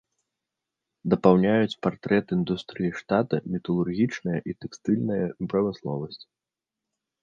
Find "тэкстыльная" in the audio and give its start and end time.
4.63-5.25